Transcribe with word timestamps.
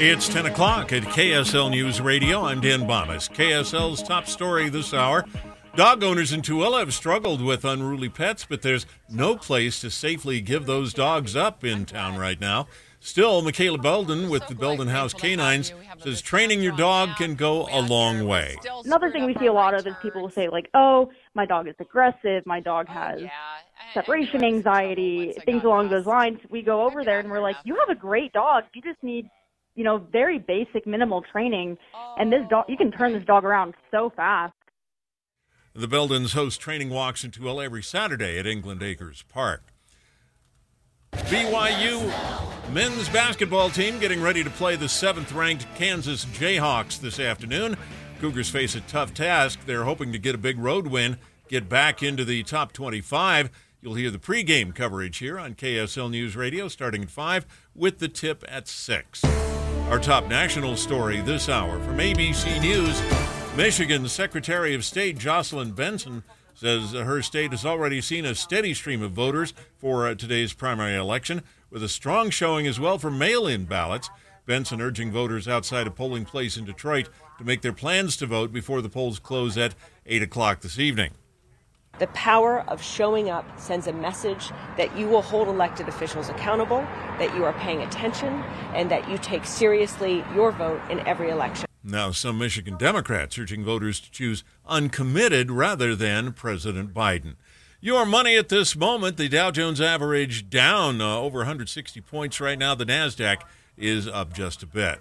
It's 0.00 0.28
10 0.28 0.46
o'clock 0.46 0.92
at 0.92 1.04
KSL 1.04 1.70
News 1.70 2.00
Radio. 2.00 2.44
I'm 2.44 2.60
Dan 2.60 2.80
Bammes. 2.80 3.28
KSL's 3.28 4.02
top 4.02 4.26
story 4.26 4.68
this 4.68 4.92
hour. 4.92 5.24
Dog 5.76 6.02
owners 6.02 6.32
in 6.32 6.42
Tooele 6.42 6.80
have 6.80 6.92
struggled 6.92 7.40
with 7.40 7.64
unruly 7.64 8.08
pets, 8.08 8.44
but 8.48 8.62
there's 8.62 8.86
no 9.08 9.36
place 9.36 9.80
to 9.80 9.90
safely 9.90 10.40
give 10.40 10.66
those 10.66 10.94
dogs 10.94 11.36
up 11.36 11.62
in 11.64 11.84
town 11.84 12.16
right 12.16 12.40
now. 12.40 12.66
Still, 12.98 13.42
Michaela 13.42 13.78
Belden 13.78 14.30
with 14.30 14.46
the 14.48 14.54
Belden 14.54 14.88
House 14.88 15.12
Canines 15.12 15.72
says 15.98 16.20
training 16.20 16.60
your 16.62 16.76
dog 16.76 17.10
can 17.16 17.34
go 17.36 17.68
a 17.70 17.80
long 17.80 18.26
way. 18.26 18.56
Another 18.84 19.10
thing 19.10 19.26
we 19.26 19.36
see 19.36 19.46
a 19.46 19.52
lot 19.52 19.74
of 19.74 19.86
is 19.86 19.94
people 20.02 20.22
will 20.22 20.30
say 20.30 20.48
like, 20.48 20.70
"Oh, 20.74 21.10
my 21.34 21.46
dog 21.46 21.68
is 21.68 21.74
aggressive. 21.78 22.44
My 22.46 22.60
dog 22.60 22.88
has 22.88 23.22
separation 23.92 24.42
anxiety, 24.42 25.34
things 25.44 25.62
along 25.64 25.90
those 25.90 26.06
lines." 26.06 26.40
We 26.50 26.62
go 26.62 26.82
over 26.82 27.04
there 27.04 27.20
and 27.20 27.30
we're 27.30 27.42
like, 27.42 27.56
"You 27.64 27.76
have 27.76 27.90
a 27.90 27.98
great 27.98 28.32
dog. 28.32 28.64
You 28.74 28.80
just 28.80 29.02
need, 29.02 29.28
you 29.74 29.84
know, 29.84 29.98
very 29.98 30.38
basic 30.38 30.86
minimal 30.86 31.22
training, 31.22 31.78
and 32.18 32.32
this 32.32 32.42
dog, 32.50 32.64
you 32.68 32.76
can 32.76 32.92
turn 32.92 33.12
this 33.12 33.22
oh, 33.24 33.26
dog 33.26 33.44
around 33.44 33.74
so 33.90 34.10
fast." 34.14 34.54
The 35.74 35.88
Beldens 35.88 36.34
host 36.34 36.60
training 36.60 36.90
walks 36.90 37.24
in 37.24 37.32
Tooele 37.32 37.64
every 37.64 37.82
Saturday 37.82 38.38
at 38.38 38.46
England 38.46 38.82
Acres 38.82 39.24
Park. 39.28 39.62
BYU 41.12 42.72
men's 42.72 43.08
basketball 43.08 43.70
team 43.70 43.98
getting 43.98 44.20
ready 44.20 44.44
to 44.44 44.50
play 44.50 44.76
the 44.76 44.88
seventh 44.88 45.32
ranked 45.32 45.66
Kansas 45.74 46.24
Jayhawks 46.26 47.00
this 47.00 47.18
afternoon. 47.18 47.76
Cougars 48.20 48.50
face 48.50 48.74
a 48.74 48.80
tough 48.82 49.14
task. 49.14 49.60
They're 49.64 49.84
hoping 49.84 50.12
to 50.12 50.18
get 50.18 50.34
a 50.34 50.38
big 50.38 50.58
road 50.58 50.86
win, 50.86 51.18
get 51.48 51.68
back 51.68 52.02
into 52.02 52.24
the 52.24 52.42
top 52.42 52.72
25. 52.72 53.50
You'll 53.80 53.94
hear 53.94 54.10
the 54.10 54.18
pregame 54.18 54.74
coverage 54.74 55.18
here 55.18 55.38
on 55.38 55.54
KSL 55.54 56.10
News 56.10 56.36
Radio 56.36 56.68
starting 56.68 57.02
at 57.02 57.10
5 57.10 57.46
with 57.74 57.98
the 57.98 58.08
tip 58.08 58.44
at 58.48 58.66
6. 58.66 59.22
Our 59.94 60.00
top 60.00 60.26
national 60.26 60.76
story 60.76 61.20
this 61.20 61.48
hour 61.48 61.78
from 61.78 61.98
ABC 61.98 62.60
News 62.60 63.00
Michigan's 63.56 64.10
Secretary 64.10 64.74
of 64.74 64.84
State 64.84 65.18
Jocelyn 65.18 65.70
Benson 65.70 66.24
says 66.52 66.90
her 66.90 67.22
state 67.22 67.52
has 67.52 67.64
already 67.64 68.00
seen 68.00 68.24
a 68.24 68.34
steady 68.34 68.74
stream 68.74 69.02
of 69.02 69.12
voters 69.12 69.54
for 69.78 70.08
uh, 70.08 70.16
today's 70.16 70.52
primary 70.52 70.96
election, 70.96 71.44
with 71.70 71.80
a 71.80 71.88
strong 71.88 72.30
showing 72.30 72.66
as 72.66 72.80
well 72.80 72.98
for 72.98 73.08
mail 73.08 73.46
in 73.46 73.66
ballots. 73.66 74.10
Benson 74.46 74.80
urging 74.80 75.12
voters 75.12 75.46
outside 75.46 75.86
a 75.86 75.92
polling 75.92 76.24
place 76.24 76.56
in 76.56 76.64
Detroit 76.64 77.08
to 77.38 77.44
make 77.44 77.62
their 77.62 77.72
plans 77.72 78.16
to 78.16 78.26
vote 78.26 78.52
before 78.52 78.82
the 78.82 78.88
polls 78.88 79.20
close 79.20 79.56
at 79.56 79.76
8 80.06 80.24
o'clock 80.24 80.60
this 80.60 80.80
evening. 80.80 81.12
The 82.00 82.08
power 82.08 82.64
of 82.66 82.82
showing 82.82 83.30
up 83.30 83.44
sends 83.58 83.86
a 83.86 83.92
message 83.92 84.50
that 84.76 84.96
you 84.98 85.06
will 85.06 85.22
hold 85.22 85.46
elected 85.46 85.88
officials 85.88 86.28
accountable, 86.28 86.78
that 87.18 87.34
you 87.36 87.44
are 87.44 87.52
paying 87.52 87.82
attention, 87.82 88.42
and 88.74 88.90
that 88.90 89.08
you 89.08 89.16
take 89.18 89.44
seriously 89.44 90.24
your 90.34 90.50
vote 90.50 90.80
in 90.90 91.00
every 91.06 91.30
election. 91.30 91.66
Now, 91.84 92.10
some 92.10 92.38
Michigan 92.38 92.76
Democrats 92.76 93.38
urging 93.38 93.62
voters 93.62 94.00
to 94.00 94.10
choose 94.10 94.42
uncommitted 94.66 95.50
rather 95.50 95.94
than 95.94 96.32
President 96.32 96.92
Biden. 96.94 97.36
Your 97.80 98.06
money 98.06 98.36
at 98.36 98.48
this 98.48 98.74
moment, 98.74 99.18
the 99.18 99.28
Dow 99.28 99.50
Jones 99.50 99.80
average 99.80 100.48
down 100.48 101.02
uh, 101.02 101.18
over 101.18 101.40
160 101.40 102.00
points 102.00 102.40
right 102.40 102.58
now. 102.58 102.74
The 102.74 102.86
NASDAQ 102.86 103.42
is 103.76 104.08
up 104.08 104.32
just 104.32 104.62
a 104.62 104.66
bit. 104.66 105.00